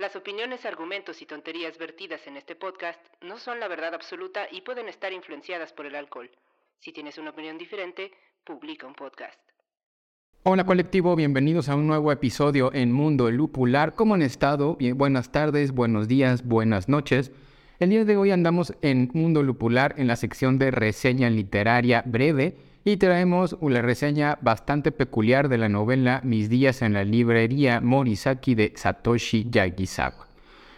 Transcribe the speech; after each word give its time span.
Las 0.00 0.16
opiniones, 0.16 0.64
argumentos 0.64 1.20
y 1.20 1.26
tonterías 1.26 1.76
vertidas 1.76 2.26
en 2.26 2.38
este 2.38 2.56
podcast 2.56 2.98
no 3.20 3.36
son 3.36 3.60
la 3.60 3.68
verdad 3.68 3.92
absoluta 3.92 4.46
y 4.50 4.62
pueden 4.62 4.88
estar 4.88 5.12
influenciadas 5.12 5.74
por 5.74 5.84
el 5.84 5.94
alcohol. 5.94 6.30
Si 6.78 6.90
tienes 6.90 7.18
una 7.18 7.32
opinión 7.32 7.58
diferente, 7.58 8.10
publica 8.42 8.86
un 8.86 8.94
podcast. 8.94 9.38
Hola 10.42 10.64
colectivo, 10.64 11.14
bienvenidos 11.16 11.68
a 11.68 11.76
un 11.76 11.86
nuevo 11.86 12.12
episodio 12.12 12.72
en 12.72 12.92
Mundo 12.92 13.30
Lupular. 13.30 13.94
¿Cómo 13.94 14.14
han 14.14 14.22
estado? 14.22 14.78
Buenas 14.94 15.32
tardes, 15.32 15.72
buenos 15.72 16.08
días, 16.08 16.46
buenas 16.46 16.88
noches. 16.88 17.30
El 17.78 17.90
día 17.90 18.06
de 18.06 18.16
hoy 18.16 18.30
andamos 18.30 18.72
en 18.80 19.10
Mundo 19.12 19.42
Lupular 19.42 19.96
en 19.98 20.06
la 20.06 20.16
sección 20.16 20.58
de 20.58 20.70
reseña 20.70 21.28
literaria 21.28 22.02
breve 22.06 22.56
y 22.84 22.96
traemos 22.96 23.56
una 23.60 23.82
reseña 23.82 24.38
bastante 24.40 24.90
peculiar 24.90 25.48
de 25.48 25.58
la 25.58 25.68
novela 25.68 26.20
Mis 26.24 26.48
días 26.48 26.80
en 26.82 26.94
la 26.94 27.04
librería 27.04 27.80
Morisaki 27.80 28.54
de 28.54 28.72
Satoshi 28.74 29.48
Yagisawa. 29.50 30.28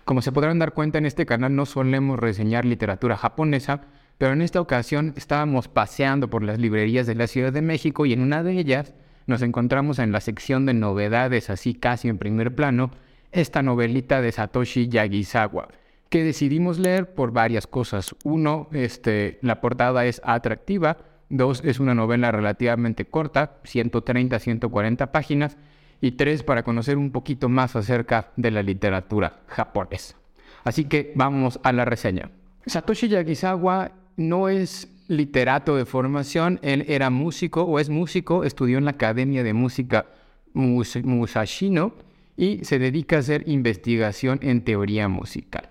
Como 0.05 0.20
se 0.20 0.33
podrán 0.33 0.59
dar 0.59 0.73
cuenta 0.73 0.98
en 0.98 1.06
este 1.06 1.27
canal 1.27 1.55
no 1.55 1.65
solemos 1.65 2.19
reseñar 2.19 2.65
literatura 2.65 3.16
japonesa, 3.16 3.83
pero 4.19 4.33
en 4.33 4.42
esta 4.42 4.61
ocasión 4.61 5.14
estábamos 5.17 5.69
paseando 5.69 6.28
por 6.28 6.42
las 6.42 6.59
librerías 6.59 7.06
de 7.06 7.14
la 7.14 7.28
Ciudad 7.28 7.53
de 7.53 7.62
México 7.62 8.05
y 8.05 8.12
en 8.12 8.20
una 8.20 8.42
de 8.42 8.59
ellas 8.59 8.94
nos 9.27 9.42
encontramos 9.42 10.00
en 10.00 10.11
la 10.11 10.20
sección 10.20 10.66
de 10.66 10.75
novedades, 10.75 11.50
así 11.50 11.75
casi 11.75 12.09
en 12.09 12.19
primer 12.19 12.55
plano, 12.55 12.91
esta 13.31 13.62
novelita 13.62 14.20
de 14.20 14.33
Satoshi 14.33 14.89
Yagisawa, 14.89 15.69
que 16.09 16.25
decidimos 16.25 16.81
leer 16.81 17.14
por 17.14 17.33
varias 17.33 17.69
cosas. 17.69 18.14
Uno, 18.25 18.69
este, 18.72 19.39
la 19.41 19.61
portada 19.61 20.05
es 20.05 20.20
atractiva, 20.25 20.98
Dos, 21.33 21.62
es 21.64 21.80
una 21.80 21.94
novela 21.94 22.30
relativamente 22.30 23.06
corta, 23.06 23.56
130-140 23.64 25.11
páginas. 25.11 25.56
Y 26.02 26.12
tres, 26.12 26.42
para 26.42 26.62
conocer 26.62 26.98
un 26.98 27.11
poquito 27.11 27.48
más 27.48 27.75
acerca 27.75 28.33
de 28.36 28.50
la 28.50 28.62
literatura 28.62 29.41
japonesa. 29.47 30.16
Así 30.62 30.84
que 30.84 31.12
vamos 31.14 31.58
a 31.62 31.72
la 31.72 31.86
reseña. 31.86 32.30
Satoshi 32.66 33.08
Yagisawa 33.08 33.92
no 34.19 34.50
es 34.50 34.92
literato 35.08 35.75
de 35.75 35.86
formación, 35.86 36.60
él 36.60 36.84
era 36.86 37.08
músico 37.08 37.62
o 37.62 37.78
es 37.78 37.88
músico, 37.88 38.44
estudió 38.44 38.77
en 38.77 38.84
la 38.84 38.91
Academia 38.91 39.42
de 39.42 39.55
Música 39.55 40.05
Musashino 40.53 41.94
y 42.36 42.62
se 42.66 42.78
dedica 42.78 43.16
a 43.16 43.20
hacer 43.20 43.48
investigación 43.48 44.38
en 44.42 44.64
teoría 44.64 45.08
musical. 45.08 45.70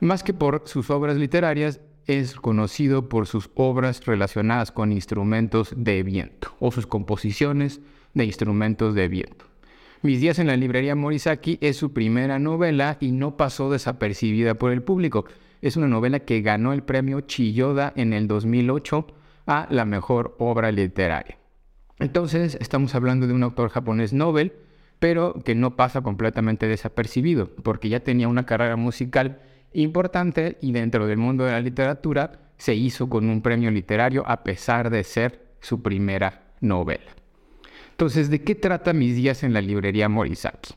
Más 0.00 0.24
que 0.24 0.34
por 0.34 0.62
sus 0.66 0.90
obras 0.90 1.16
literarias, 1.16 1.80
es 2.08 2.34
conocido 2.34 3.08
por 3.08 3.26
sus 3.26 3.50
obras 3.54 4.04
relacionadas 4.04 4.72
con 4.72 4.92
instrumentos 4.92 5.72
de 5.76 6.02
viento 6.02 6.56
o 6.58 6.72
sus 6.72 6.86
composiciones 6.86 7.80
de 8.14 8.24
instrumentos 8.24 8.94
de 8.94 9.08
viento. 9.08 9.44
Mis 10.00 10.20
días 10.20 10.38
en 10.38 10.46
la 10.46 10.56
librería 10.56 10.94
Morisaki 10.94 11.58
es 11.60 11.76
su 11.76 11.92
primera 11.92 12.38
novela 12.38 12.96
y 12.98 13.12
no 13.12 13.36
pasó 13.36 13.70
desapercibida 13.70 14.54
por 14.54 14.72
el 14.72 14.82
público. 14.82 15.26
Es 15.60 15.76
una 15.76 15.86
novela 15.86 16.20
que 16.20 16.40
ganó 16.40 16.72
el 16.72 16.82
premio 16.82 17.20
Chiyoda 17.20 17.92
en 17.94 18.12
el 18.14 18.26
2008 18.26 19.06
a 19.46 19.66
la 19.70 19.84
mejor 19.84 20.34
obra 20.38 20.72
literaria. 20.72 21.36
Entonces 21.98 22.56
estamos 22.60 22.94
hablando 22.94 23.26
de 23.26 23.34
un 23.34 23.42
autor 23.42 23.68
japonés 23.68 24.12
Nobel, 24.12 24.52
pero 24.98 25.34
que 25.44 25.54
no 25.54 25.76
pasa 25.76 26.00
completamente 26.00 26.68
desapercibido, 26.68 27.50
porque 27.62 27.88
ya 27.88 28.00
tenía 28.00 28.28
una 28.28 28.46
carrera 28.46 28.76
musical 28.76 29.40
importante 29.72 30.58
y 30.60 30.72
dentro 30.72 31.06
del 31.06 31.18
mundo 31.18 31.44
de 31.44 31.52
la 31.52 31.60
literatura 31.60 32.32
se 32.56 32.74
hizo 32.74 33.08
con 33.08 33.28
un 33.28 33.40
premio 33.40 33.70
literario 33.70 34.24
a 34.26 34.42
pesar 34.42 34.90
de 34.90 35.04
ser 35.04 35.48
su 35.60 35.82
primera 35.82 36.42
novela. 36.60 37.12
Entonces, 37.90 38.30
¿de 38.30 38.42
qué 38.42 38.54
trata 38.54 38.92
mis 38.92 39.16
días 39.16 39.42
en 39.42 39.52
la 39.52 39.60
librería 39.60 40.08
Morisaki? 40.08 40.74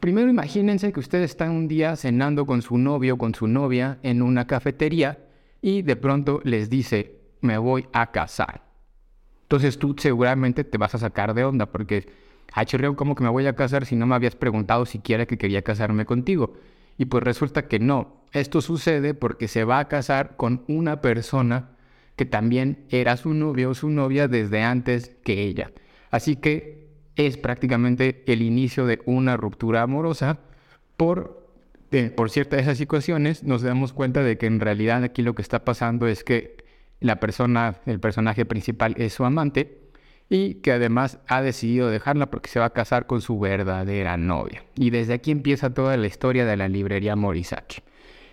Primero 0.00 0.30
imagínense 0.30 0.92
que 0.92 1.00
usted 1.00 1.22
está 1.22 1.50
un 1.50 1.68
día 1.68 1.94
cenando 1.94 2.46
con 2.46 2.62
su 2.62 2.78
novio 2.78 3.14
o 3.14 3.18
con 3.18 3.34
su 3.34 3.46
novia 3.46 3.98
en 4.02 4.22
una 4.22 4.46
cafetería 4.46 5.18
y 5.60 5.82
de 5.82 5.94
pronto 5.96 6.40
les 6.42 6.70
dice, 6.70 7.20
me 7.42 7.58
voy 7.58 7.86
a 7.92 8.10
casar. 8.10 8.62
Entonces 9.42 9.78
tú 9.78 9.94
seguramente 9.98 10.64
te 10.64 10.78
vas 10.78 10.94
a 10.94 10.98
sacar 10.98 11.34
de 11.34 11.44
onda 11.44 11.66
porque, 11.66 12.08
ah, 12.52 12.64
¿cómo 12.96 13.14
que 13.14 13.24
me 13.24 13.30
voy 13.30 13.46
a 13.46 13.54
casar 13.54 13.84
si 13.84 13.94
no 13.94 14.06
me 14.06 14.14
habías 14.14 14.36
preguntado 14.36 14.86
siquiera 14.86 15.26
que 15.26 15.36
quería 15.36 15.62
casarme 15.62 16.06
contigo? 16.06 16.54
Y 17.00 17.06
pues 17.06 17.24
resulta 17.24 17.66
que 17.66 17.78
no. 17.78 18.26
Esto 18.34 18.60
sucede 18.60 19.14
porque 19.14 19.48
se 19.48 19.64
va 19.64 19.78
a 19.78 19.88
casar 19.88 20.36
con 20.36 20.64
una 20.68 21.00
persona 21.00 21.70
que 22.14 22.26
también 22.26 22.84
era 22.90 23.16
su 23.16 23.32
novio 23.32 23.70
o 23.70 23.74
su 23.74 23.88
novia 23.88 24.28
desde 24.28 24.62
antes 24.62 25.16
que 25.24 25.44
ella. 25.44 25.72
Así 26.10 26.36
que 26.36 26.90
es 27.16 27.38
prácticamente 27.38 28.22
el 28.26 28.42
inicio 28.42 28.84
de 28.84 29.00
una 29.06 29.38
ruptura 29.38 29.80
amorosa 29.80 30.40
por, 30.98 31.48
por 32.16 32.28
ciertas 32.28 32.58
de 32.58 32.62
esas 32.64 32.76
situaciones 32.76 33.44
nos 33.44 33.62
damos 33.62 33.94
cuenta 33.94 34.22
de 34.22 34.36
que 34.36 34.44
en 34.44 34.60
realidad 34.60 35.02
aquí 35.02 35.22
lo 35.22 35.34
que 35.34 35.40
está 35.40 35.64
pasando 35.64 36.06
es 36.06 36.22
que 36.22 36.58
la 37.00 37.18
persona, 37.18 37.76
el 37.86 37.98
personaje 37.98 38.44
principal 38.44 38.94
es 38.98 39.14
su 39.14 39.24
amante 39.24 39.79
y 40.30 40.54
que 40.54 40.70
además 40.70 41.18
ha 41.26 41.42
decidido 41.42 41.90
dejarla 41.90 42.30
porque 42.30 42.48
se 42.48 42.60
va 42.60 42.66
a 42.66 42.72
casar 42.72 43.06
con 43.06 43.20
su 43.20 43.38
verdadera 43.38 44.16
novia. 44.16 44.62
Y 44.76 44.90
desde 44.90 45.12
aquí 45.14 45.32
empieza 45.32 45.74
toda 45.74 45.96
la 45.96 46.06
historia 46.06 46.46
de 46.46 46.56
la 46.56 46.68
librería 46.68 47.16
Morisaki. 47.16 47.82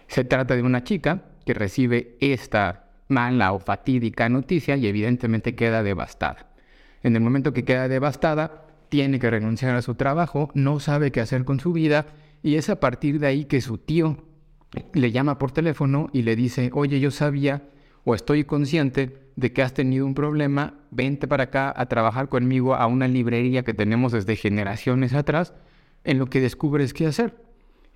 Se 0.08 0.24
trata 0.24 0.56
de 0.56 0.62
una 0.62 0.84
chica 0.84 1.24
que 1.44 1.56
recibe 1.56 2.16
esta 2.22 2.92
mala 3.08 3.52
o 3.52 3.60
fatídica 3.60 4.30
noticia 4.30 4.78
y 4.78 4.86
evidentemente 4.86 5.56
queda 5.56 5.82
devastada. 5.82 6.52
En 7.02 7.16
el 7.16 7.22
momento 7.22 7.52
que 7.52 7.66
queda 7.66 7.88
devastada, 7.88 8.66
tiene 8.90 9.20
que 9.20 9.32
renunciar 9.32 9.76
a 9.76 9.82
su 9.82 9.96
trabajo, 9.96 10.52
no 10.54 10.80
sabe 10.80 11.12
qué 11.12 11.20
hacer 11.20 11.46
con 11.46 11.60
su 11.60 11.74
vida 11.74 12.06
y 12.44 12.56
es 12.56 12.70
a 12.70 12.80
partir 12.80 13.20
de 13.20 13.28
ahí 13.28 13.46
que 13.46 13.60
su 13.60 13.80
tío 13.80 14.24
le 14.94 15.12
llama 15.12 15.40
por 15.40 15.52
teléfono 15.52 16.10
y 16.14 16.22
le 16.22 16.36
dice, 16.36 16.70
oye, 16.74 17.00
yo 17.00 17.10
sabía 17.10 17.64
o 18.04 18.14
estoy 18.14 18.44
consciente 18.44 19.27
de 19.38 19.54
que 19.54 19.62
has 19.62 19.74
tenido 19.74 20.06
un 20.06 20.16
problema, 20.16 20.74
vente 20.90 21.28
para 21.28 21.46
acá 21.46 21.72
a 21.78 21.86
trabajar 21.86 22.28
conmigo 22.28 22.74
a 22.74 22.88
una 22.88 23.08
librería 23.08 23.64
que 23.64 23.76
tenemos 23.76 24.12
desde 24.12 24.36
generaciones 24.36 25.14
atrás, 25.14 25.54
en 26.04 26.18
lo 26.18 26.26
que 26.26 26.42
descubres 26.42 26.92
qué 26.92 27.06
hacer. 27.06 27.36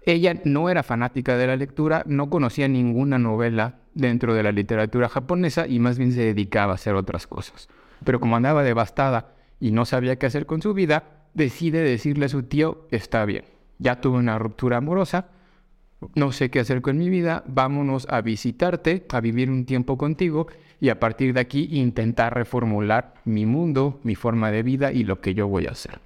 Ella 0.06 0.40
no 0.46 0.70
era 0.70 0.84
fanática 0.84 1.38
de 1.38 1.48
la 1.48 1.56
lectura, 1.56 2.04
no 2.06 2.30
conocía 2.30 2.68
ninguna 2.68 3.18
novela 3.18 3.80
dentro 3.96 4.36
de 4.36 4.44
la 4.44 4.52
literatura 4.52 5.10
japonesa 5.10 5.68
y 5.68 5.80
más 5.80 5.98
bien 5.98 6.12
se 6.12 6.22
dedicaba 6.22 6.74
a 6.74 6.76
hacer 6.76 6.94
otras 6.94 7.26
cosas. 7.26 7.70
Pero 8.06 8.20
como 8.20 8.36
andaba 8.36 8.62
devastada 8.64 9.34
y 9.60 9.72
no 9.72 9.86
sabía 9.86 10.18
qué 10.18 10.28
hacer 10.28 10.46
con 10.46 10.62
su 10.62 10.76
vida, 10.76 11.26
decide 11.34 11.82
decirle 11.82 12.26
a 12.26 12.30
su 12.30 12.44
tío, 12.44 12.88
está 12.92 13.26
bien, 13.26 13.46
ya 13.80 14.00
tuve 14.00 14.20
una 14.20 14.38
ruptura 14.38 14.78
amorosa, 14.78 15.30
no 16.16 16.32
sé 16.32 16.50
qué 16.50 16.60
hacer 16.60 16.82
con 16.82 16.98
mi 16.98 17.10
vida, 17.10 17.44
vámonos 17.48 18.08
a 18.10 18.22
visitarte, 18.22 19.06
a 19.10 19.22
vivir 19.22 19.50
un 19.50 19.66
tiempo 19.66 19.98
contigo 19.98 20.48
y 20.80 20.90
a 20.90 21.00
partir 21.00 21.34
de 21.34 21.42
aquí 21.42 21.70
intentar 21.72 22.34
reformular 22.34 23.14
mi 23.26 23.46
mundo, 23.46 24.00
mi 24.04 24.16
forma 24.16 24.52
de 24.52 24.64
vida 24.64 24.92
y 24.92 25.04
lo 25.04 25.22
que 25.22 25.34
yo 25.34 25.48
voy 25.48 25.68
a 25.68 25.72
hacer. 25.72 26.00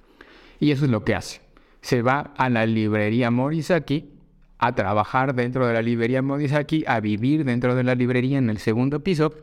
Y 0.60 0.70
eso 0.70 0.84
es 0.84 0.90
lo 0.90 1.04
que 1.04 1.14
hace. 1.14 1.40
Se 1.80 2.02
va 2.02 2.32
a 2.36 2.50
la 2.50 2.66
librería 2.66 3.30
Morisaki 3.30 4.10
a 4.58 4.74
trabajar 4.74 5.34
dentro 5.34 5.66
de 5.66 5.74
la 5.74 5.82
librería 5.82 6.22
Morisaki, 6.22 6.84
a 6.86 7.00
vivir 7.00 7.44
dentro 7.44 7.74
de 7.74 7.84
la 7.84 7.94
librería 7.94 8.38
en 8.38 8.50
el 8.50 8.58
segundo 8.58 9.00
piso 9.00 9.34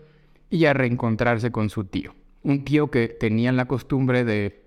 y 0.50 0.66
a 0.66 0.74
reencontrarse 0.74 1.52
con 1.52 1.70
su 1.70 1.86
tío. 1.86 2.16
Un 2.44 2.64
tío 2.64 2.92
que 2.92 3.08
tenía 3.08 3.52
la 3.52 3.66
costumbre 3.66 4.24
de 4.24 4.64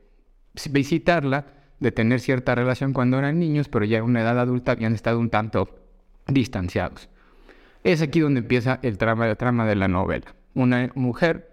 visitarla, 0.70 1.46
de 1.80 1.92
tener 1.92 2.20
cierta 2.20 2.54
relación 2.54 2.92
cuando 2.92 3.18
eran 3.18 3.38
niños, 3.38 3.68
pero 3.68 3.84
ya 3.84 3.98
en 3.98 4.04
una 4.04 4.22
edad 4.22 4.38
adulta 4.38 4.72
habían 4.72 4.94
estado 4.94 5.18
un 5.18 5.30
tanto 5.30 5.68
distanciados. 6.26 7.08
Es 7.84 8.02
aquí 8.02 8.20
donde 8.20 8.40
empieza 8.40 8.80
el 8.82 8.98
trama, 8.98 9.28
el 9.28 9.36
trama 9.36 9.66
de 9.66 9.76
la 9.76 9.88
novela 9.88 10.34
una 10.56 10.90
mujer 10.94 11.50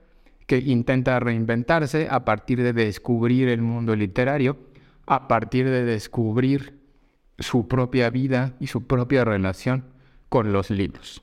que 0.47 0.57
intenta 0.57 1.19
reinventarse 1.19 2.07
a 2.09 2.25
partir 2.25 2.63
de 2.63 2.73
descubrir 2.73 3.49
el 3.49 3.61
mundo 3.61 3.95
literario, 3.95 4.57
a 5.05 5.27
partir 5.27 5.69
de 5.69 5.83
descubrir 5.83 6.79
su 7.37 7.67
propia 7.67 8.09
vida 8.09 8.53
y 8.59 8.67
su 8.67 8.87
propia 8.87 9.25
relación 9.25 9.85
con 10.29 10.53
los 10.53 10.69
libros. 10.69 11.21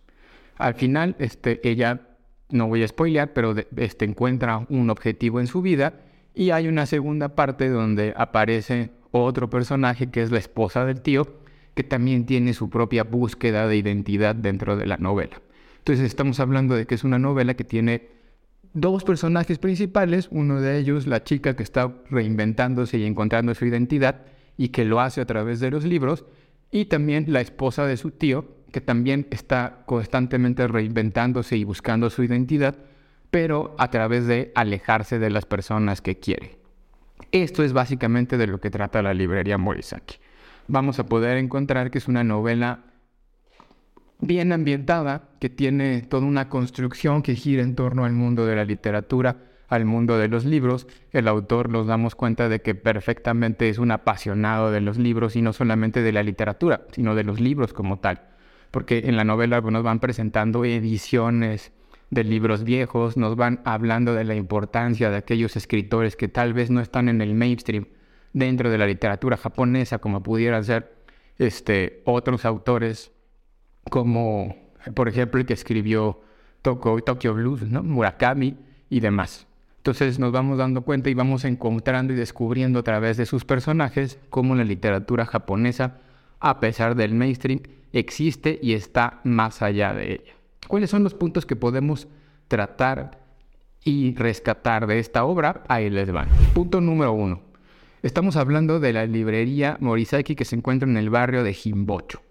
Al 0.56 0.75
final, 0.75 1.17
este, 1.19 1.67
ella, 1.69 2.03
no 2.50 2.69
voy 2.69 2.82
a 2.82 2.88
spoilear, 2.88 3.32
pero 3.32 3.55
este, 3.76 4.05
encuentra 4.05 4.67
un 4.69 4.91
objetivo 4.91 5.41
en 5.41 5.46
su 5.46 5.62
vida 5.62 5.94
y 6.41 6.53
hay 6.53 6.69
una 6.69 6.87
segunda 6.87 7.35
parte 7.35 7.69
donde 7.69 8.15
aparece 8.17 8.93
otro 9.11 9.51
personaje 9.51 10.11
que 10.11 10.23
es 10.23 10.31
la 10.31 10.39
esposa 10.39 10.87
del 10.87 11.03
tío, 11.03 11.27
que 11.75 11.85
también 11.85 12.25
tiene 12.25 12.55
su 12.55 12.71
propia 12.71 13.05
búsqueda 13.05 13.69
de 13.69 13.77
identidad 13.77 14.35
dentro 14.35 14.79
de 14.79 14.87
la 14.87 14.97
novela. 14.97 15.43
Entonces 15.77 16.07
estamos 16.07 16.41
hablando 16.41 16.77
de 16.77 16.87
que 16.87 16.95
es 16.95 17.05
una 17.05 17.19
novela 17.19 17.53
que 17.53 17.65
tiene 17.65 18.09
dos 18.73 19.05
personajes 19.05 19.59
principales, 19.59 20.29
uno 20.31 20.63
de 20.63 20.79
ellos 20.79 21.07
la 21.07 21.25
chica 21.25 21.57
que 21.57 21.63
está 21.63 21.93
reinventándose 22.09 22.97
y 22.97 23.05
encontrando 23.05 23.55
su 23.55 23.67
identidad 23.67 24.23
y 24.57 24.71
que 24.71 24.87
lo 24.87 25.03
hace 25.03 25.21
a 25.21 25.27
través 25.27 25.61
de 25.61 25.71
los 25.71 25.85
libros, 25.85 26.25
y 26.71 26.87
también 26.87 27.27
la 27.29 27.43
esposa 27.43 27.85
de 27.85 27.99
su 27.99 28.13
tío, 28.13 28.47
que 28.73 28.81
también 28.81 29.27
está 29.31 29.83
constantemente 29.85 30.67
reinventándose 30.67 31.59
y 31.59 31.65
buscando 31.65 32.09
su 32.09 32.25
identidad, 32.25 32.79
pero 33.31 33.75
a 33.79 33.91
través 33.91 34.27
de 34.27 34.53
alejarse 34.55 35.19
de 35.19 35.31
las 35.31 35.47
personas 35.47 36.00
que 36.00 36.19
quiere. 36.19 36.59
Esto 37.32 37.62
es 37.62 37.73
básicamente 37.73 38.37
de 38.37 38.47
lo 38.47 38.61
que 38.61 38.71
trata 38.71 39.03
la 39.03 39.15
librería 39.15 39.59
Morisaki. 39.59 40.17
Vamos 40.67 40.99
a 40.99 41.06
poder 41.06 41.37
encontrar 41.38 41.91
que 41.91 41.99
es 41.99 42.09
una 42.09 42.25
novela 42.25 42.85
bien 44.21 44.53
ambientada, 44.53 45.29
que 45.41 45.49
tiene 45.49 46.03
toda 46.03 46.27
una 46.27 46.49
construcción 46.49 47.23
que 47.23 47.35
gira 47.35 47.62
en 47.62 47.75
torno 47.75 48.05
al 48.05 48.12
mundo 48.12 48.47
de 48.47 48.56
la 48.56 48.65
literatura, 48.65 49.37
al 49.69 49.85
mundo 49.85 50.19
de 50.19 50.29
los 50.29 50.44
libros. 50.44 50.87
El 51.12 51.29
autor 51.29 51.69
nos 51.71 51.87
damos 51.87 52.15
cuenta 52.15 52.49
de 52.49 52.61
que 52.61 52.75
perfectamente 52.75 53.69
es 53.69 53.79
un 53.79 53.93
apasionado 53.93 54.71
de 54.73 54.81
los 54.81 54.99
libros 54.99 55.37
y 55.37 55.43
no 55.43 55.53
solamente 55.53 56.03
de 56.03 56.12
la 56.12 56.23
literatura, 56.23 56.82
sino 56.93 57.15
de 57.15 57.25
los 57.25 57.41
libros 57.41 57.73
como 57.73 57.99
tal. 58.00 58.23
Porque 58.71 59.03
en 59.06 59.17
la 59.17 59.25
novela 59.25 59.61
nos 59.61 59.82
van 59.82 60.00
presentando 60.00 60.65
ediciones 60.65 61.73
de 62.11 62.25
libros 62.25 62.65
viejos, 62.65 63.17
nos 63.17 63.37
van 63.37 63.61
hablando 63.65 64.15
de 64.15 64.25
la 64.25 64.35
importancia 64.35 65.11
de 65.11 65.17
aquellos 65.17 65.57
escritores 65.57 66.17
que 66.17 66.29
tal 66.29 66.53
vez 66.53 66.71
no 66.71 66.81
están 66.81 67.09
en 67.09 67.21
el 67.21 67.35
mainstream 67.35 67.87
dentro 68.33 68.71
de 68.71 68.79
la 68.79 68.87
literatura 68.87 69.37
japonesa, 69.37 69.99
como 69.99 70.23
pudieran 70.23 70.65
ser 70.65 70.93
este, 71.39 72.03
otros 72.05 72.45
autores 72.45 73.12
como 73.89 74.55
por 74.95 75.09
ejemplo 75.09 75.41
el 75.41 75.47
que 75.47 75.55
escribió 75.55 76.21
Tokyo, 76.62 77.35
Blues, 77.35 77.62
¿no? 77.62 77.83
Murakami 77.83 78.56
y 78.89 79.01
demás. 79.01 79.47
Entonces 79.79 80.19
nos 80.19 80.33
vamos 80.33 80.59
dando 80.59 80.83
cuenta 80.83 81.09
y 81.09 81.15
vamos 81.15 81.45
encontrando 81.45 82.13
y 82.13 82.17
descubriendo 82.17 82.81
a 82.81 82.83
través 82.83 83.17
de 83.17 83.25
sus 83.25 83.45
personajes 83.45 84.19
cómo 84.29 84.55
la 84.55 84.65
literatura 84.65 85.25
japonesa, 85.25 85.99
a 86.39 86.61
pesar 86.61 86.95
del 86.97 87.15
mainstream, 87.15 87.61
existe 87.93 88.59
y 88.63 88.75
está 88.75 89.21
más 89.25 89.63
allá 89.63 89.95
de 89.95 90.13
ella. 90.13 90.40
¿Cuáles 90.70 90.90
son 90.90 91.02
los 91.02 91.14
puntos 91.14 91.46
que 91.46 91.56
podemos 91.56 92.06
tratar 92.46 93.19
y 93.82 94.14
rescatar 94.14 94.87
de 94.87 95.00
esta 95.00 95.25
obra? 95.25 95.64
Ahí 95.67 95.90
les 95.90 96.12
van. 96.12 96.28
Punto 96.55 96.81
número 96.81 97.12
uno. 97.12 97.40
Estamos 98.05 98.37
hablando 98.37 98.78
de 98.78 98.93
la 98.93 99.05
librería 99.05 99.76
Morisaki 99.81 100.37
que 100.37 100.44
se 100.44 100.55
encuentra 100.55 100.88
en 100.88 100.96
el 100.96 101.11
barrio 101.11 101.43
de 101.43 101.55
Jimbocho. 101.55 102.22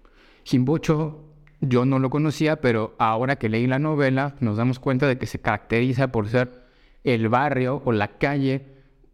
Jimbocho 0.45 1.25
yo 1.59 1.83
no 1.83 1.99
lo 1.99 2.09
conocía, 2.09 2.61
pero 2.61 2.95
ahora 2.97 3.35
que 3.35 3.49
leí 3.49 3.67
la 3.67 3.77
novela 3.77 4.37
nos 4.39 4.55
damos 4.55 4.79
cuenta 4.79 5.05
de 5.05 5.17
que 5.17 5.25
se 5.25 5.41
caracteriza 5.41 6.13
por 6.13 6.29
ser 6.29 6.63
el 7.03 7.27
barrio 7.27 7.81
o 7.83 7.91
la 7.91 8.07
calle 8.19 8.67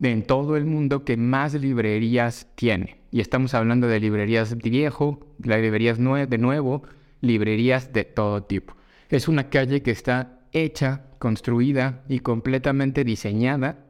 en 0.03 0.21
todo 0.21 0.55
el 0.55 0.65
mundo 0.65 1.03
que 1.03 1.17
más 1.17 1.55
librerías 1.55 2.47
tiene. 2.53 2.99
Y 3.09 3.21
estamos 3.21 3.55
hablando 3.55 3.87
de 3.87 3.99
librerías 3.99 4.55
de 4.55 4.69
viejo, 4.69 5.19
librerías 5.39 5.97
de 5.97 6.37
nuevo, 6.37 6.83
librerías 7.21 7.91
de 7.91 8.03
todo 8.03 8.43
tipo. 8.43 8.75
Es 9.09 9.27
una 9.27 9.49
calle 9.49 9.81
que 9.81 9.91
está 9.91 10.39
hecha, 10.51 11.03
construida 11.19 12.03
y 12.07 12.19
completamente 12.19 13.03
diseñada 13.03 13.85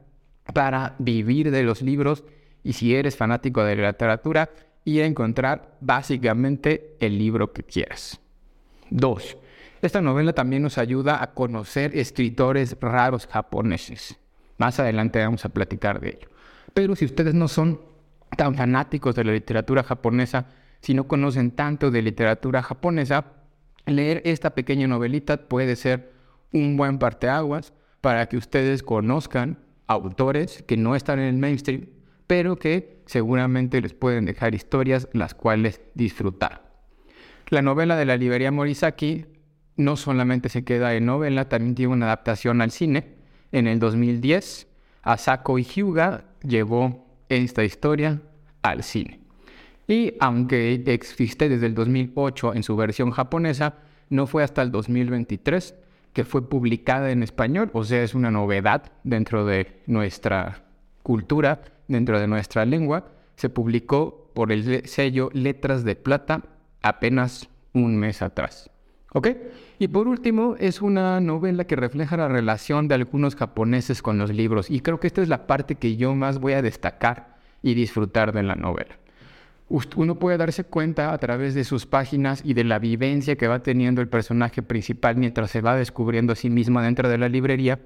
para 0.52 0.94
vivir 0.98 1.50
de 1.50 1.62
los 1.62 1.82
libros 1.82 2.24
y 2.62 2.72
si 2.72 2.94
eres 2.94 3.16
fanático 3.16 3.62
de 3.64 3.76
la 3.76 3.88
literatura, 3.88 4.50
ir 4.84 5.02
a 5.02 5.06
encontrar 5.06 5.76
básicamente 5.80 6.96
el 7.00 7.18
libro 7.18 7.52
que 7.52 7.62
quieras. 7.62 8.20
Dos, 8.90 9.36
esta 9.82 10.00
novela 10.00 10.32
también 10.32 10.62
nos 10.62 10.78
ayuda 10.78 11.22
a 11.22 11.34
conocer 11.34 11.96
escritores 11.96 12.76
raros 12.80 13.26
japoneses. 13.26 14.18
Más 14.58 14.80
adelante 14.80 15.22
vamos 15.22 15.44
a 15.44 15.50
platicar 15.50 16.00
de 16.00 16.08
ello. 16.10 16.28
Pero 16.72 16.96
si 16.96 17.04
ustedes 17.04 17.34
no 17.34 17.48
son 17.48 17.80
tan 18.36 18.54
fanáticos 18.54 19.14
de 19.14 19.24
la 19.24 19.32
literatura 19.32 19.82
japonesa, 19.82 20.46
si 20.80 20.94
no 20.94 21.06
conocen 21.06 21.52
tanto 21.52 21.90
de 21.90 22.02
literatura 22.02 22.62
japonesa, 22.62 23.35
leer 23.86 24.22
esta 24.24 24.54
pequeña 24.54 24.86
novelita 24.86 25.48
puede 25.48 25.76
ser 25.76 26.12
un 26.52 26.76
buen 26.76 26.98
parteaguas 26.98 27.72
para 28.00 28.26
que 28.28 28.36
ustedes 28.36 28.82
conozcan 28.82 29.58
autores 29.86 30.62
que 30.66 30.76
no 30.76 30.96
están 30.96 31.18
en 31.18 31.26
el 31.26 31.36
mainstream, 31.36 31.86
pero 32.26 32.56
que 32.56 33.02
seguramente 33.06 33.80
les 33.80 33.94
pueden 33.94 34.26
dejar 34.26 34.54
historias 34.54 35.08
las 35.12 35.34
cuales 35.34 35.80
disfrutar. 35.94 36.66
La 37.48 37.62
novela 37.62 37.96
de 37.96 38.04
la 38.04 38.16
librería 38.16 38.50
Morisaki 38.50 39.26
no 39.76 39.96
solamente 39.96 40.48
se 40.48 40.64
queda 40.64 40.94
en 40.94 41.06
novela, 41.06 41.48
también 41.48 41.74
tiene 41.74 41.92
una 41.92 42.06
adaptación 42.06 42.60
al 42.60 42.70
cine. 42.70 43.14
En 43.52 43.66
el 43.66 43.78
2010, 43.78 44.66
Asako 45.02 45.58
Hyuga 45.58 46.24
llevó 46.42 47.06
esta 47.28 47.62
historia 47.62 48.22
al 48.62 48.82
cine. 48.82 49.25
Y 49.88 50.14
aunque 50.20 50.82
existe 50.86 51.48
desde 51.48 51.66
el 51.66 51.74
2008 51.74 52.54
en 52.54 52.62
su 52.62 52.76
versión 52.76 53.10
japonesa, 53.10 53.74
no 54.10 54.26
fue 54.26 54.42
hasta 54.42 54.62
el 54.62 54.70
2023 54.70 55.74
que 56.12 56.24
fue 56.24 56.48
publicada 56.48 57.10
en 57.10 57.22
español, 57.22 57.68
o 57.74 57.84
sea, 57.84 58.02
es 58.02 58.14
una 58.14 58.30
novedad 58.30 58.90
dentro 59.04 59.44
de 59.44 59.82
nuestra 59.86 60.64
cultura, 61.02 61.60
dentro 61.88 62.18
de 62.18 62.26
nuestra 62.26 62.64
lengua. 62.64 63.08
Se 63.36 63.50
publicó 63.50 64.30
por 64.32 64.50
el 64.50 64.86
sello 64.88 65.28
Letras 65.34 65.84
de 65.84 65.94
Plata 65.94 66.42
apenas 66.80 67.50
un 67.74 67.98
mes 67.98 68.22
atrás. 68.22 68.70
¿Ok? 69.12 69.28
Y 69.78 69.88
por 69.88 70.08
último, 70.08 70.56
es 70.58 70.80
una 70.80 71.20
novela 71.20 71.66
que 71.66 71.76
refleja 71.76 72.16
la 72.16 72.28
relación 72.28 72.88
de 72.88 72.94
algunos 72.94 73.36
japoneses 73.36 74.00
con 74.00 74.16
los 74.16 74.30
libros. 74.32 74.70
Y 74.70 74.80
creo 74.80 74.98
que 74.98 75.08
esta 75.08 75.20
es 75.20 75.28
la 75.28 75.46
parte 75.46 75.74
que 75.74 75.96
yo 75.96 76.14
más 76.14 76.38
voy 76.38 76.54
a 76.54 76.62
destacar 76.62 77.36
y 77.62 77.74
disfrutar 77.74 78.32
de 78.32 78.42
la 78.42 78.54
novela. 78.54 78.96
Uno 79.68 80.18
puede 80.18 80.38
darse 80.38 80.62
cuenta 80.64 81.12
a 81.12 81.18
través 81.18 81.54
de 81.54 81.64
sus 81.64 81.86
páginas 81.86 82.40
y 82.44 82.54
de 82.54 82.62
la 82.62 82.78
vivencia 82.78 83.36
que 83.36 83.48
va 83.48 83.62
teniendo 83.62 84.00
el 84.00 84.08
personaje 84.08 84.62
principal 84.62 85.16
mientras 85.16 85.50
se 85.50 85.60
va 85.60 85.74
descubriendo 85.74 86.32
a 86.32 86.36
sí 86.36 86.50
mismo 86.50 86.80
dentro 86.80 87.08
de 87.08 87.18
la 87.18 87.28
librería, 87.28 87.80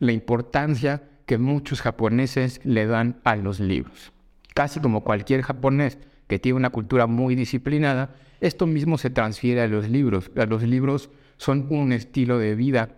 la 0.00 0.10
importancia 0.12 1.02
que 1.26 1.38
muchos 1.38 1.82
japoneses 1.82 2.60
le 2.64 2.86
dan 2.86 3.20
a 3.22 3.36
los 3.36 3.60
libros. 3.60 4.12
Casi 4.54 4.80
como 4.80 5.04
cualquier 5.04 5.42
japonés 5.42 5.98
que 6.26 6.40
tiene 6.40 6.56
una 6.56 6.70
cultura 6.70 7.06
muy 7.06 7.36
disciplinada, 7.36 8.14
esto 8.40 8.66
mismo 8.66 8.98
se 8.98 9.10
transfiere 9.10 9.60
a 9.60 9.68
los 9.68 9.88
libros. 9.88 10.30
los 10.34 10.62
libros 10.64 11.10
son 11.36 11.66
un 11.70 11.92
estilo 11.92 12.38
de 12.38 12.56
vida, 12.56 12.96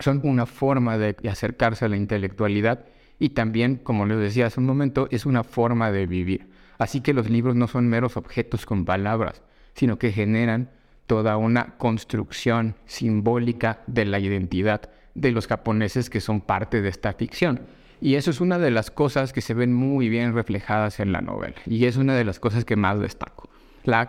son 0.00 0.20
una 0.24 0.46
forma 0.46 0.98
de 0.98 1.16
acercarse 1.28 1.84
a 1.84 1.88
la 1.88 1.96
intelectualidad 1.96 2.86
y 3.20 3.30
también, 3.30 3.76
como 3.76 4.06
les 4.06 4.18
decía 4.18 4.46
hace 4.46 4.58
un 4.58 4.66
momento, 4.66 5.06
es 5.12 5.26
una 5.26 5.44
forma 5.44 5.92
de 5.92 6.06
vivir. 6.06 6.48
Así 6.78 7.00
que 7.00 7.12
los 7.12 7.28
libros 7.28 7.56
no 7.56 7.66
son 7.66 7.88
meros 7.88 8.16
objetos 8.16 8.66
con 8.66 8.84
palabras, 8.84 9.42
sino 9.74 9.98
que 9.98 10.12
generan 10.12 10.70
toda 11.06 11.36
una 11.36 11.76
construcción 11.76 12.76
simbólica 12.86 13.80
de 13.86 14.04
la 14.04 14.20
identidad 14.20 14.90
de 15.14 15.32
los 15.32 15.46
japoneses 15.46 16.10
que 16.10 16.20
son 16.20 16.40
parte 16.40 16.80
de 16.80 16.88
esta 16.88 17.12
ficción. 17.12 17.60
Y 18.00 18.14
eso 18.14 18.30
es 18.30 18.40
una 18.40 18.58
de 18.58 18.70
las 18.70 18.90
cosas 18.90 19.32
que 19.32 19.40
se 19.40 19.54
ven 19.54 19.74
muy 19.74 20.08
bien 20.08 20.34
reflejadas 20.34 21.00
en 21.00 21.12
la 21.12 21.20
novela. 21.20 21.56
Y 21.66 21.86
es 21.86 21.96
una 21.96 22.14
de 22.14 22.24
las 22.24 22.38
cosas 22.38 22.64
que 22.64 22.76
más 22.76 23.00
destaco 23.00 23.48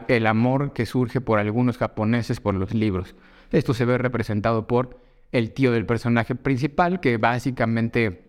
el 0.07 0.27
amor 0.27 0.73
que 0.73 0.85
surge 0.85 1.21
por 1.21 1.39
algunos 1.39 1.77
japoneses 1.77 2.39
por 2.39 2.53
los 2.53 2.73
libros. 2.73 3.15
Esto 3.51 3.73
se 3.73 3.85
ve 3.85 3.97
representado 3.97 4.67
por 4.67 4.99
el 5.31 5.51
tío 5.51 5.71
del 5.71 5.85
personaje 5.85 6.35
principal, 6.35 6.99
que 6.99 7.17
básicamente 7.17 8.23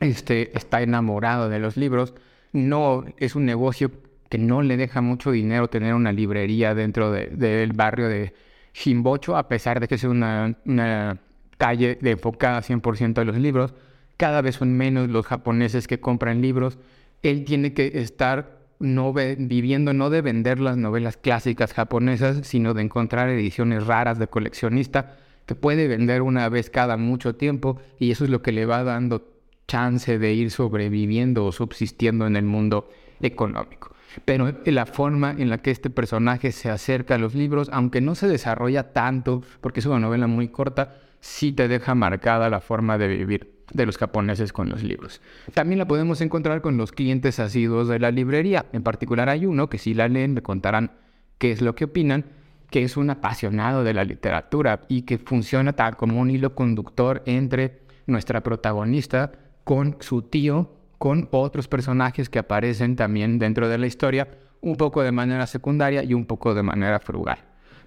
este, 0.00 0.56
está 0.56 0.82
enamorado 0.82 1.48
de 1.48 1.58
los 1.58 1.76
libros. 1.76 2.14
No 2.52 3.04
es 3.18 3.34
un 3.34 3.46
negocio 3.46 3.90
que 4.28 4.38
no 4.38 4.62
le 4.62 4.76
deja 4.76 5.00
mucho 5.00 5.30
dinero 5.30 5.68
tener 5.68 5.94
una 5.94 6.12
librería 6.12 6.74
dentro 6.74 7.10
del 7.12 7.72
barrio 7.72 8.08
de 8.08 8.32
Shimbocho, 8.74 9.36
a 9.36 9.48
pesar 9.48 9.80
de 9.80 9.88
que 9.88 9.96
es 9.96 10.04
una, 10.04 10.56
una 10.64 11.18
calle 11.58 11.98
de 12.00 12.12
enfocada 12.12 12.62
100% 12.62 13.18
a 13.18 13.24
los 13.24 13.36
libros. 13.36 13.74
Cada 14.16 14.40
vez 14.40 14.56
son 14.56 14.72
menos 14.72 15.08
los 15.08 15.26
japoneses 15.26 15.86
que 15.86 16.00
compran 16.00 16.40
libros. 16.40 16.78
Él 17.22 17.44
tiene 17.44 17.74
que 17.74 18.00
estar 18.00 18.62
no 18.78 19.12
viviendo 19.12 19.92
no 19.92 20.10
de 20.10 20.22
vender 20.22 20.58
las 20.58 20.76
novelas 20.76 21.16
clásicas 21.16 21.72
japonesas, 21.72 22.46
sino 22.46 22.74
de 22.74 22.82
encontrar 22.82 23.28
ediciones 23.28 23.86
raras 23.86 24.18
de 24.18 24.26
coleccionista 24.26 25.16
que 25.46 25.54
puede 25.54 25.88
vender 25.88 26.22
una 26.22 26.48
vez 26.48 26.68
cada 26.68 26.96
mucho 26.96 27.34
tiempo 27.34 27.80
y 27.98 28.10
eso 28.10 28.24
es 28.24 28.30
lo 28.30 28.42
que 28.42 28.52
le 28.52 28.66
va 28.66 28.82
dando 28.82 29.31
chance 29.66 30.18
de 30.18 30.32
ir 30.32 30.50
sobreviviendo 30.50 31.44
o 31.44 31.52
subsistiendo 31.52 32.26
en 32.26 32.36
el 32.36 32.44
mundo 32.44 32.88
económico. 33.20 33.94
Pero 34.24 34.52
la 34.66 34.86
forma 34.86 35.30
en 35.30 35.48
la 35.48 35.58
que 35.58 35.70
este 35.70 35.90
personaje 35.90 36.52
se 36.52 36.70
acerca 36.70 37.14
a 37.14 37.18
los 37.18 37.34
libros, 37.34 37.70
aunque 37.72 38.00
no 38.00 38.14
se 38.14 38.28
desarrolla 38.28 38.92
tanto, 38.92 39.42
porque 39.60 39.80
es 39.80 39.86
una 39.86 40.00
novela 40.00 40.26
muy 40.26 40.48
corta, 40.48 40.96
sí 41.20 41.52
te 41.52 41.68
deja 41.68 41.94
marcada 41.94 42.50
la 42.50 42.60
forma 42.60 42.98
de 42.98 43.08
vivir 43.08 43.62
de 43.72 43.86
los 43.86 43.96
japoneses 43.96 44.52
con 44.52 44.68
los 44.68 44.82
libros. 44.82 45.22
También 45.54 45.78
la 45.78 45.88
podemos 45.88 46.20
encontrar 46.20 46.60
con 46.60 46.76
los 46.76 46.92
clientes 46.92 47.38
asiduos 47.38 47.88
de 47.88 47.98
la 47.98 48.10
librería. 48.10 48.66
En 48.72 48.82
particular 48.82 49.28
hay 49.28 49.46
uno 49.46 49.70
que 49.70 49.78
si 49.78 49.94
la 49.94 50.08
leen 50.08 50.34
me 50.34 50.42
contarán 50.42 50.92
qué 51.38 51.52
es 51.52 51.62
lo 51.62 51.74
que 51.74 51.84
opinan, 51.84 52.26
que 52.70 52.82
es 52.82 52.96
un 52.96 53.10
apasionado 53.10 53.84
de 53.84 53.94
la 53.94 54.04
literatura 54.04 54.82
y 54.88 55.02
que 55.02 55.18
funciona 55.18 55.72
tal 55.72 55.96
como 55.96 56.20
un 56.20 56.30
hilo 56.30 56.54
conductor 56.54 57.22
entre 57.26 57.82
nuestra 58.06 58.42
protagonista 58.42 59.32
con 59.64 59.96
su 60.00 60.22
tío, 60.22 60.70
con 60.98 61.28
otros 61.30 61.68
personajes 61.68 62.28
que 62.28 62.38
aparecen 62.38 62.96
también 62.96 63.38
dentro 63.38 63.68
de 63.68 63.78
la 63.78 63.86
historia, 63.86 64.28
un 64.60 64.76
poco 64.76 65.02
de 65.02 65.12
manera 65.12 65.46
secundaria 65.46 66.02
y 66.02 66.14
un 66.14 66.26
poco 66.26 66.54
de 66.54 66.62
manera 66.62 67.00
frugal. 67.00 67.38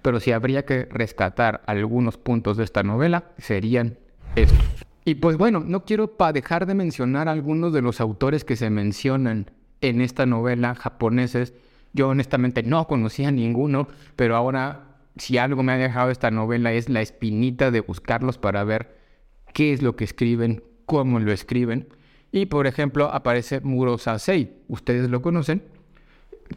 Pero 0.02 0.20
si 0.20 0.32
habría 0.32 0.64
que 0.64 0.84
rescatar 0.84 1.62
algunos 1.66 2.18
puntos 2.18 2.56
de 2.56 2.64
esta 2.64 2.82
novela, 2.82 3.24
serían 3.38 3.98
estos. 4.36 4.86
Y 5.04 5.16
pues 5.16 5.36
bueno, 5.36 5.60
no 5.60 5.84
quiero 5.84 6.14
dejar 6.32 6.66
de 6.66 6.74
mencionar 6.74 7.28
algunos 7.28 7.72
de 7.72 7.80
los 7.80 8.00
autores 8.00 8.44
que 8.44 8.56
se 8.56 8.70
mencionan 8.70 9.50
en 9.80 10.00
esta 10.00 10.26
novela 10.26 10.74
japoneses. 10.74 11.54
Yo 11.92 12.08
honestamente 12.08 12.62
no 12.62 12.86
conocía 12.86 13.30
ninguno, 13.30 13.88
pero 14.16 14.36
ahora 14.36 14.98
si 15.16 15.38
algo 15.38 15.62
me 15.62 15.72
ha 15.72 15.78
dejado 15.78 16.10
esta 16.10 16.30
novela 16.30 16.72
es 16.72 16.88
la 16.88 17.00
espinita 17.00 17.70
de 17.70 17.80
buscarlos 17.80 18.36
para 18.38 18.64
ver 18.64 18.96
qué 19.54 19.72
es 19.72 19.82
lo 19.82 19.96
que 19.96 20.04
escriben, 20.04 20.62
cómo 20.86 21.20
lo 21.20 21.32
escriben. 21.32 21.88
Y 22.32 22.46
por 22.46 22.66
ejemplo 22.66 23.12
aparece 23.12 23.60
Muro 23.60 23.98
Sasei, 23.98 24.52
ustedes 24.68 25.10
lo 25.10 25.22
conocen, 25.22 25.62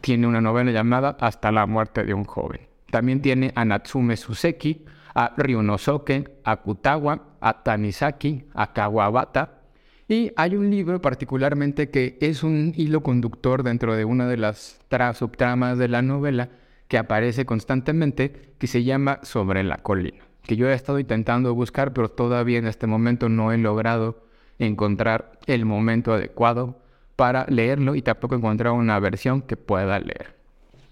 tiene 0.00 0.26
una 0.26 0.40
novela 0.40 0.70
llamada 0.70 1.16
Hasta 1.20 1.52
la 1.52 1.66
muerte 1.66 2.04
de 2.04 2.14
un 2.14 2.24
joven. 2.24 2.60
También 2.90 3.22
tiene 3.22 3.52
a 3.54 3.64
Natsume 3.64 4.16
Suseki, 4.16 4.84
a 5.14 5.34
Ryunosuke, 5.36 6.40
a 6.44 6.56
Kutawa, 6.56 7.36
a 7.40 7.62
Tanizaki, 7.62 8.44
a 8.54 8.72
Kawabata. 8.72 9.60
Y 10.08 10.32
hay 10.36 10.56
un 10.56 10.70
libro 10.70 11.00
particularmente 11.00 11.90
que 11.90 12.18
es 12.20 12.42
un 12.42 12.72
hilo 12.76 13.02
conductor 13.02 13.62
dentro 13.62 13.94
de 13.94 14.04
una 14.04 14.26
de 14.26 14.36
las 14.36 14.80
subtramas 15.14 15.78
de 15.78 15.88
la 15.88 16.02
novela 16.02 16.48
que 16.88 16.98
aparece 16.98 17.46
constantemente, 17.46 18.54
que 18.58 18.66
se 18.66 18.82
llama 18.82 19.20
Sobre 19.22 19.62
la 19.62 19.76
colina, 19.76 20.24
que 20.42 20.56
yo 20.56 20.68
he 20.68 20.74
estado 20.74 20.98
intentando 20.98 21.54
buscar, 21.54 21.92
pero 21.92 22.08
todavía 22.08 22.58
en 22.58 22.66
este 22.66 22.86
momento 22.86 23.28
no 23.28 23.52
he 23.52 23.58
logrado 23.58 24.24
encontrar 24.58 25.38
el 25.46 25.64
momento 25.64 26.12
adecuado 26.12 26.78
para 27.16 27.46
leerlo 27.48 27.94
y 27.94 28.02
tampoco 28.02 28.34
encontrar 28.34 28.72
una 28.72 28.98
versión 28.98 29.42
que 29.42 29.56
pueda 29.56 29.98
leer. 29.98 30.34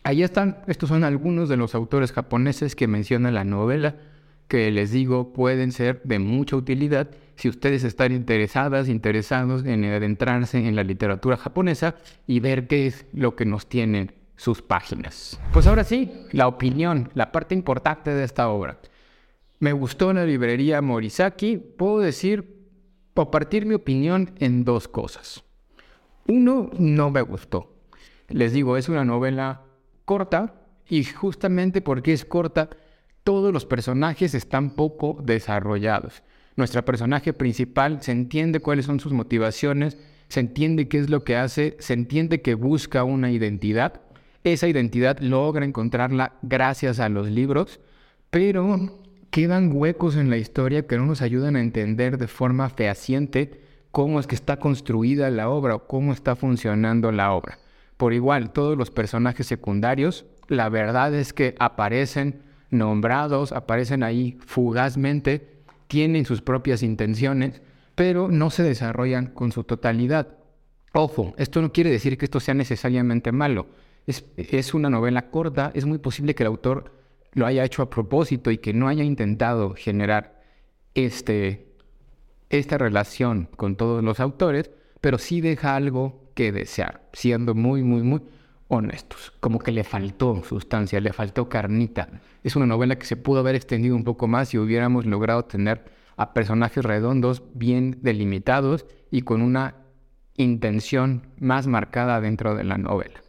Ahí 0.04 0.22
están, 0.22 0.58
estos 0.66 0.88
son 0.88 1.04
algunos 1.04 1.48
de 1.48 1.56
los 1.56 1.74
autores 1.74 2.12
japoneses 2.12 2.74
que 2.74 2.86
menciona 2.86 3.30
la 3.30 3.44
novela, 3.44 3.96
que 4.46 4.70
les 4.70 4.90
digo 4.90 5.32
pueden 5.32 5.72
ser 5.72 6.00
de 6.04 6.18
mucha 6.18 6.56
utilidad 6.56 7.08
si 7.36 7.48
ustedes 7.48 7.84
están 7.84 8.12
interesadas, 8.12 8.88
interesados 8.88 9.64
en 9.64 9.84
adentrarse 9.84 10.66
en 10.66 10.74
la 10.74 10.82
literatura 10.82 11.36
japonesa 11.36 11.94
y 12.26 12.40
ver 12.40 12.66
qué 12.66 12.86
es 12.86 13.06
lo 13.12 13.36
que 13.36 13.44
nos 13.44 13.68
tienen 13.68 14.12
sus 14.36 14.62
páginas. 14.62 15.40
Pues 15.52 15.66
ahora 15.66 15.84
sí, 15.84 16.10
la 16.32 16.48
opinión, 16.48 17.10
la 17.14 17.30
parte 17.30 17.54
importante 17.54 18.12
de 18.12 18.24
esta 18.24 18.48
obra. 18.48 18.78
Me 19.60 19.72
gustó 19.72 20.12
la 20.12 20.24
librería 20.24 20.80
Morisaki, 20.80 21.56
puedo 21.56 21.98
decir, 21.98 22.58
compartir 23.12 23.66
mi 23.66 23.74
opinión 23.74 24.32
en 24.38 24.64
dos 24.64 24.86
cosas. 24.86 25.42
Uno, 26.28 26.70
no 26.78 27.10
me 27.10 27.22
gustó. 27.22 27.74
Les 28.28 28.52
digo, 28.52 28.76
es 28.76 28.88
una 28.88 29.04
novela 29.04 29.62
corta 30.04 30.54
y 30.88 31.02
justamente 31.02 31.80
porque 31.80 32.12
es 32.12 32.24
corta, 32.24 32.70
todos 33.24 33.52
los 33.52 33.66
personajes 33.66 34.34
están 34.34 34.70
poco 34.70 35.18
desarrollados. 35.24 36.22
Nuestra 36.54 36.84
personaje 36.84 37.32
principal 37.32 38.00
se 38.02 38.12
entiende 38.12 38.60
cuáles 38.60 38.86
son 38.86 39.00
sus 39.00 39.12
motivaciones, 39.12 39.98
se 40.28 40.40
entiende 40.40 40.88
qué 40.88 40.98
es 40.98 41.10
lo 41.10 41.24
que 41.24 41.36
hace, 41.36 41.76
se 41.80 41.94
entiende 41.94 42.42
que 42.42 42.54
busca 42.54 43.04
una 43.04 43.30
identidad. 43.32 44.02
Esa 44.44 44.68
identidad 44.68 45.18
logra 45.18 45.64
encontrarla 45.64 46.34
gracias 46.42 47.00
a 47.00 47.08
los 47.08 47.28
libros, 47.28 47.80
pero 48.30 49.07
quedan 49.30 49.70
huecos 49.74 50.16
en 50.16 50.30
la 50.30 50.36
historia 50.36 50.86
que 50.86 50.96
no 50.96 51.06
nos 51.06 51.22
ayudan 51.22 51.56
a 51.56 51.60
entender 51.60 52.18
de 52.18 52.28
forma 52.28 52.68
fehaciente 52.68 53.60
cómo 53.90 54.20
es 54.20 54.26
que 54.26 54.34
está 54.34 54.58
construida 54.58 55.30
la 55.30 55.48
obra 55.48 55.74
o 55.76 55.86
cómo 55.86 56.12
está 56.12 56.36
funcionando 56.36 57.12
la 57.12 57.32
obra. 57.32 57.58
Por 57.96 58.12
igual, 58.12 58.52
todos 58.52 58.78
los 58.78 58.90
personajes 58.90 59.46
secundarios, 59.46 60.24
la 60.46 60.68
verdad 60.68 61.14
es 61.14 61.32
que 61.32 61.54
aparecen 61.58 62.42
nombrados, 62.70 63.52
aparecen 63.52 64.02
ahí 64.02 64.38
fugazmente, 64.46 65.62
tienen 65.88 66.24
sus 66.24 66.42
propias 66.42 66.82
intenciones, 66.82 67.60
pero 67.94 68.28
no 68.28 68.50
se 68.50 68.62
desarrollan 68.62 69.26
con 69.26 69.52
su 69.52 69.64
totalidad. 69.64 70.28
Ojo, 70.92 71.34
esto 71.36 71.60
no 71.60 71.72
quiere 71.72 71.90
decir 71.90 72.16
que 72.16 72.26
esto 72.26 72.40
sea 72.40 72.54
necesariamente 72.54 73.32
malo. 73.32 73.66
Es, 74.06 74.24
es, 74.36 74.74
una 74.74 74.88
novela 74.88 75.30
corta, 75.30 75.70
es 75.74 75.84
muy 75.84 75.98
posible 75.98 76.34
que 76.34 76.44
el 76.44 76.48
autor 76.48 76.97
lo 77.32 77.46
haya 77.46 77.64
hecho 77.64 77.82
a 77.82 77.90
propósito 77.90 78.50
y 78.50 78.58
que 78.58 78.72
no 78.72 78.88
haya 78.88 79.04
intentado 79.04 79.74
generar 79.74 80.40
este, 80.94 81.68
esta 82.50 82.78
relación 82.78 83.48
con 83.56 83.76
todos 83.76 84.02
los 84.02 84.20
autores, 84.20 84.70
pero 85.00 85.18
sí 85.18 85.40
deja 85.40 85.76
algo 85.76 86.30
que 86.34 86.52
desear, 86.52 87.08
siendo 87.12 87.54
muy, 87.54 87.82
muy, 87.82 88.02
muy 88.02 88.22
honestos. 88.68 89.32
Como 89.40 89.58
que 89.58 89.72
le 89.72 89.84
faltó 89.84 90.42
sustancia, 90.44 91.00
le 91.00 91.12
faltó 91.12 91.48
carnita. 91.48 92.08
Es 92.44 92.56
una 92.56 92.66
novela 92.66 92.96
que 92.96 93.06
se 93.06 93.16
pudo 93.16 93.40
haber 93.40 93.54
extendido 93.54 93.96
un 93.96 94.04
poco 94.04 94.28
más 94.28 94.50
si 94.50 94.58
hubiéramos 94.58 95.06
logrado 95.06 95.44
tener 95.44 95.84
a 96.16 96.34
personajes 96.34 96.84
redondos, 96.84 97.42
bien 97.54 97.98
delimitados 98.02 98.86
y 99.10 99.22
con 99.22 99.40
una 99.40 99.76
intención 100.36 101.28
más 101.38 101.66
marcada 101.66 102.20
dentro 102.20 102.54
de 102.54 102.64
la 102.64 102.78
novela. 102.78 103.20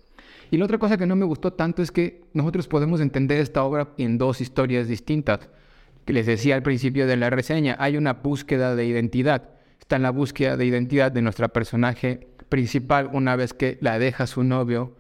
Y 0.52 0.58
la 0.58 0.66
otra 0.66 0.80
cosa 0.80 0.98
que 0.98 1.06
no 1.06 1.16
me 1.16 1.26
gustó 1.26 1.54
tanto 1.54 1.82
es 1.82 1.92
que 1.92 2.24
nosotros 2.34 2.68
podemos 2.68 3.02
entender 3.02 3.40
esta 3.40 3.64
obra 3.64 3.90
en 3.98 4.18
dos 4.18 4.42
historias 4.42 4.88
distintas. 4.88 5.50
Que 6.06 6.14
les 6.14 6.26
decía 6.26 6.56
al 6.56 6.64
principio 6.64 7.06
de 7.06 7.18
la 7.18 7.30
reseña, 7.30 7.76
hay 7.80 7.98
una 7.98 8.14
búsqueda 8.14 8.76
de 8.76 8.86
identidad. 8.86 9.50
Está 9.80 9.98
en 9.98 10.04
la 10.04 10.10
búsqueda 10.10 10.58
de 10.58 10.66
identidad 10.66 11.12
de 11.12 11.22
nuestra 11.22 11.50
personaje 11.50 12.28
principal 12.50 13.10
una 13.14 13.36
vez 13.36 13.54
que 13.54 13.78
la 13.82 14.00
deja 14.00 14.26
su 14.26 14.44
novio 14.44 14.96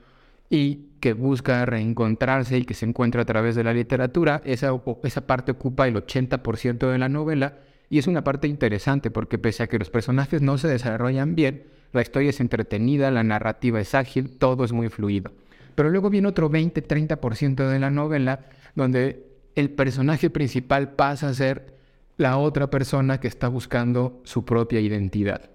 y 0.50 0.89
que 1.00 1.13
busca 1.13 1.65
reencontrarse 1.65 2.58
y 2.58 2.65
que 2.65 2.74
se 2.74 2.86
encuentra 2.86 3.24
a 3.24 3.25
través 3.25 3.56
de 3.56 3.63
la 3.63 3.74
literatura, 3.74 4.41
esa, 4.46 4.72
esa 5.03 5.27
parte 5.27 5.51
ocupa 5.51 5.88
el 5.88 5.96
80% 5.96 6.91
de 6.91 6.98
la 6.98 7.10
novela 7.10 7.58
y 7.89 7.98
es 7.98 8.08
una 8.08 8.24
parte 8.24 8.48
interesante 8.48 9.12
porque 9.12 9.38
pese 9.38 9.63
a 9.63 9.67
que 9.67 9.79
los 9.79 9.89
personajes 9.89 10.41
no 10.41 10.58
se 10.58 10.67
desarrollan 10.67 11.36
bien, 11.36 11.63
la 11.91 12.01
historia 12.01 12.29
es 12.29 12.39
entretenida, 12.39 13.12
la 13.12 13.24
narrativa 13.24 13.79
es 13.79 13.96
ágil, 13.96 14.38
todo 14.38 14.63
es 14.63 14.72
muy 14.72 14.89
fluido. 14.89 15.31
Pero 15.75 15.89
luego 15.89 16.10
viene 16.10 16.27
otro 16.27 16.50
20-30% 16.50 17.67
de 17.67 17.79
la 17.79 17.89
novela 17.89 18.46
donde 18.75 19.25
el 19.55 19.72
personaje 19.72 20.29
principal 20.29 20.91
pasa 20.91 21.29
a 21.29 21.34
ser 21.34 21.74
la 22.17 22.38
otra 22.38 22.69
persona 22.69 23.19
que 23.19 23.27
está 23.27 23.48
buscando 23.48 24.22
su 24.24 24.46
propia 24.46 24.79
identidad 24.79 25.50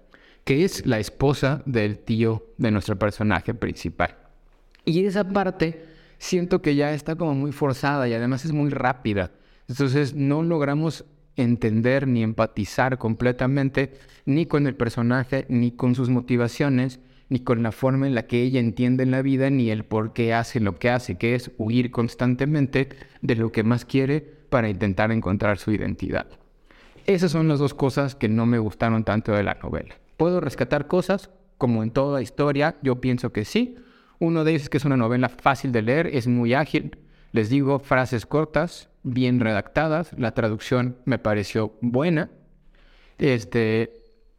que 0.45 0.63
es 0.63 0.85
la 0.85 0.99
esposa 0.99 1.61
del 1.65 1.97
tío 1.97 2.45
de 2.57 2.71
nuestro 2.71 2.97
personaje 2.97 3.53
principal. 3.53 4.15
Y 4.85 5.03
esa 5.05 5.27
parte 5.27 5.83
siento 6.19 6.61
que 6.61 6.75
ya 6.75 6.93
está 6.93 7.15
como 7.15 7.33
muy 7.33 7.51
forzada 7.51 8.07
y 8.07 8.13
además 8.13 8.45
es 8.45 8.53
muy 8.53 8.69
rápida. 8.69 9.31
Entonces 9.67 10.13
no 10.13 10.43
logramos 10.43 11.03
entender 11.35 12.07
ni 12.07 12.23
empatizar 12.23 12.97
completamente 12.97 13.93
ni 14.25 14.45
con 14.45 14.67
el 14.67 14.75
personaje, 14.75 15.45
ni 15.49 15.71
con 15.71 15.95
sus 15.95 16.09
motivaciones, 16.09 16.99
ni 17.29 17.39
con 17.39 17.63
la 17.63 17.71
forma 17.71 18.07
en 18.07 18.15
la 18.15 18.27
que 18.27 18.41
ella 18.41 18.59
entiende 18.59 19.05
la 19.05 19.21
vida, 19.21 19.49
ni 19.49 19.69
el 19.69 19.83
por 19.83 20.13
qué 20.13 20.33
hace 20.33 20.59
lo 20.59 20.77
que 20.77 20.89
hace, 20.89 21.17
que 21.17 21.35
es 21.35 21.51
huir 21.57 21.91
constantemente 21.91 22.89
de 23.21 23.35
lo 23.35 23.51
que 23.51 23.63
más 23.63 23.85
quiere 23.85 24.21
para 24.49 24.69
intentar 24.69 25.11
encontrar 25.11 25.57
su 25.57 25.71
identidad. 25.71 26.27
Esas 27.07 27.31
son 27.31 27.47
las 27.47 27.59
dos 27.59 27.73
cosas 27.73 28.15
que 28.15 28.29
no 28.29 28.45
me 28.45 28.59
gustaron 28.59 29.03
tanto 29.03 29.31
de 29.31 29.43
la 29.43 29.55
novela. 29.55 29.95
¿Puedo 30.17 30.39
rescatar 30.39 30.87
cosas? 30.87 31.29
Como 31.57 31.83
en 31.83 31.91
toda 31.91 32.21
historia, 32.21 32.75
yo 32.81 32.99
pienso 32.99 33.31
que 33.31 33.45
sí. 33.45 33.75
Uno 34.19 34.43
de 34.43 34.51
ellos 34.51 34.63
es 34.63 34.69
que 34.69 34.77
es 34.77 34.85
una 34.85 34.97
novela 34.97 35.29
fácil 35.29 35.71
de 35.71 35.81
leer, 35.81 36.07
es 36.07 36.27
muy 36.27 36.53
ágil. 36.53 36.97
Les 37.35 37.49
digo, 37.49 37.79
frases 37.79 38.25
cortas, 38.25 38.87
bien 39.03 39.41
redactadas. 39.41 40.17
La 40.17 40.33
traducción 40.33 40.95
me 41.03 41.19
pareció 41.19 41.73
buena. 41.81 42.29
Este, 43.17 43.91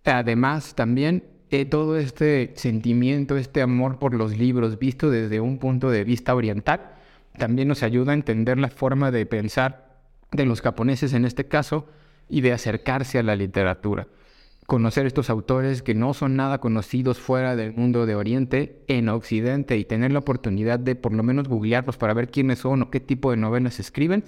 además, 0.02 0.74
también 0.74 1.24
eh, 1.50 1.66
todo 1.66 1.98
este 1.98 2.54
sentimiento, 2.56 3.36
este 3.36 3.60
amor 3.60 3.98
por 3.98 4.14
los 4.14 4.38
libros 4.38 4.78
visto 4.78 5.10
desde 5.10 5.40
un 5.40 5.58
punto 5.58 5.90
de 5.90 6.04
vista 6.04 6.34
oriental, 6.34 6.94
también 7.36 7.68
nos 7.68 7.82
ayuda 7.82 8.12
a 8.12 8.14
entender 8.14 8.56
la 8.56 8.70
forma 8.70 9.10
de 9.10 9.26
pensar 9.26 9.98
de 10.32 10.46
los 10.46 10.62
japoneses 10.62 11.12
en 11.12 11.26
este 11.26 11.44
caso 11.44 11.86
y 12.30 12.40
de 12.40 12.54
acercarse 12.54 13.18
a 13.18 13.22
la 13.22 13.36
literatura 13.36 14.08
conocer 14.66 15.06
estos 15.06 15.30
autores 15.30 15.82
que 15.82 15.94
no 15.94 16.12
son 16.12 16.37
nada 16.37 16.58
conocidos 16.58 17.18
fuera 17.18 17.54
del 17.56 17.73
mundo 17.73 18.04
de 18.04 18.16
Oriente 18.16 18.82
en 18.88 19.08
Occidente 19.08 19.78
y 19.78 19.85
tener 19.85 20.12
la 20.12 20.18
oportunidad 20.18 20.78
de 20.78 20.96
por 20.96 21.12
lo 21.12 21.23
menos 21.23 21.49
googlearlos 21.49 21.96
para 21.96 22.14
ver 22.14 22.30
quiénes 22.30 22.58
son 22.58 22.82
o 22.82 22.90
qué 22.90 23.00
tipo 23.00 23.30
de 23.30 23.37
novelas 23.37 23.78
escriben, 23.78 24.25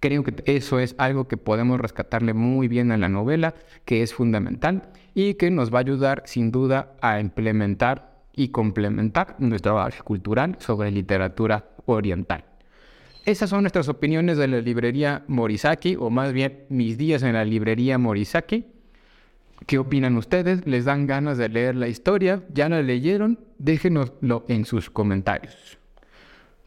creo 0.00 0.24
que 0.24 0.42
eso 0.46 0.80
es 0.80 0.94
algo 0.98 1.28
que 1.28 1.36
podemos 1.36 1.80
rescatarle 1.80 2.34
muy 2.34 2.68
bien 2.68 2.92
a 2.92 2.96
la 2.96 3.08
novela, 3.08 3.54
que 3.84 4.02
es 4.02 4.14
fundamental 4.14 4.90
y 5.14 5.34
que 5.34 5.50
nos 5.50 5.72
va 5.72 5.78
a 5.78 5.80
ayudar 5.82 6.22
sin 6.26 6.50
duda 6.50 6.94
a 7.00 7.20
implementar 7.20 8.14
y 8.34 8.48
complementar 8.48 9.36
nuestra 9.38 9.72
base 9.72 10.02
cultural 10.02 10.56
sobre 10.60 10.90
literatura 10.90 11.70
oriental. 11.86 12.44
Esas 13.26 13.48
son 13.48 13.62
nuestras 13.62 13.88
opiniones 13.88 14.36
de 14.36 14.48
la 14.48 14.60
librería 14.60 15.24
Morisaki, 15.28 15.96
o 15.98 16.10
más 16.10 16.32
bien 16.32 16.64
mis 16.68 16.98
días 16.98 17.22
en 17.22 17.32
la 17.32 17.44
librería 17.44 17.96
Morisaki. 17.96 18.73
¿Qué 19.66 19.78
opinan 19.78 20.16
ustedes? 20.16 20.66
¿Les 20.66 20.84
dan 20.84 21.06
ganas 21.06 21.38
de 21.38 21.48
leer 21.48 21.74
la 21.74 21.88
historia? 21.88 22.42
¿Ya 22.52 22.68
la 22.68 22.82
leyeron? 22.82 23.38
Déjenoslo 23.58 24.44
en 24.48 24.64
sus 24.64 24.90
comentarios. 24.90 25.78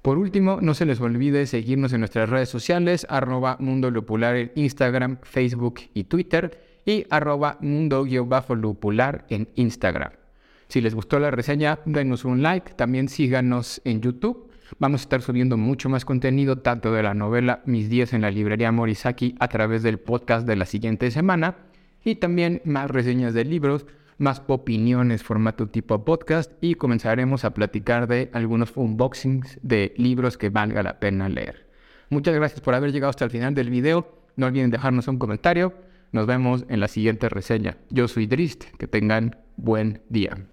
Por 0.02 0.18
último, 0.18 0.60
no 0.62 0.74
se 0.74 0.86
les 0.86 1.02
olvide 1.02 1.46
seguirnos 1.48 1.92
en 1.94 2.00
nuestras 2.00 2.30
redes 2.30 2.50
sociales, 2.50 3.06
arroba 3.10 3.58
Mundo 3.60 3.92
Lupular 3.92 4.36
en 4.36 4.52
Instagram, 4.56 5.18
Facebook 5.22 5.82
y 5.94 6.06
Twitter, 6.06 6.82
y 6.86 7.06
arroba 7.10 7.58
Mundo-Lupular 7.60 9.26
en 9.30 9.50
Instagram. 9.56 10.14
Si 10.70 10.80
les 10.80 10.96
gustó 10.96 11.20
la 11.20 11.30
reseña, 11.30 11.80
denos 11.86 12.24
un 12.24 12.42
like, 12.42 12.74
también 12.74 13.10
síganos 13.10 13.82
en 13.84 14.02
YouTube. 14.02 14.50
Vamos 14.80 15.02
a 15.02 15.04
estar 15.04 15.22
subiendo 15.22 15.58
mucho 15.58 15.90
más 15.90 16.06
contenido, 16.06 16.60
tanto 16.60 16.94
de 16.94 17.04
la 17.04 17.14
novela 17.14 17.62
Mis 17.66 17.90
días 17.90 18.14
en 18.14 18.22
la 18.22 18.32
librería 18.32 18.72
Morisaki 18.72 19.36
a 19.40 19.50
través 19.50 19.84
del 19.84 20.00
podcast 20.00 20.48
de 20.48 20.56
la 20.56 20.66
siguiente 20.66 21.12
semana, 21.12 21.56
y 22.08 22.16
también 22.16 22.62
más 22.64 22.90
reseñas 22.90 23.34
de 23.34 23.44
libros, 23.44 23.86
más 24.18 24.42
opiniones 24.48 25.24
formato 25.24 25.68
tipo 25.68 26.06
podcast 26.06 26.52
y 26.62 26.76
comenzaremos 26.76 27.44
a 27.44 27.54
platicar 27.54 28.08
de 28.08 28.30
algunos 28.32 28.72
unboxings 28.76 29.60
de 29.62 29.94
libros 29.98 30.38
que 30.38 30.50
valga 30.50 30.84
la 30.84 31.02
pena 31.02 31.28
leer. 31.28 31.68
Muchas 32.10 32.34
gracias 32.34 32.62
por 32.62 32.76
haber 32.76 32.94
llegado 32.94 33.10
hasta 33.10 33.26
el 33.26 33.32
final 33.32 33.54
del 33.54 33.70
video. 33.70 34.24
No 34.38 34.46
olviden 34.46 34.72
dejarnos 34.72 35.10
un 35.10 35.20
comentario. 35.20 35.74
Nos 36.14 36.26
vemos 36.28 36.64
en 36.70 36.80
la 36.80 36.88
siguiente 36.88 37.28
reseña. 37.28 37.76
Yo 37.90 38.08
soy 38.08 38.26
Drist. 38.26 38.64
Que 38.78 38.88
tengan 38.88 39.36
buen 39.58 40.02
día. 40.08 40.48